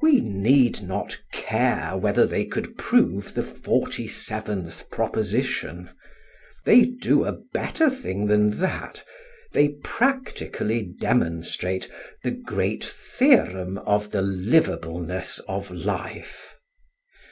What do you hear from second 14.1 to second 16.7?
the liveableness of Life.